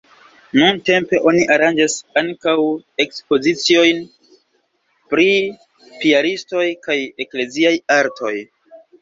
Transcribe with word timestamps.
Nuntempe 0.59 1.17
oni 1.31 1.41
aranĝas 1.55 1.97
ankaŭ 2.21 2.55
ekspoziciojn 3.05 4.01
pri 5.15 5.29
piaristoj 6.01 6.65
kaj 6.89 6.99
ekleziaj 7.27 7.77
artoj. 8.01 8.35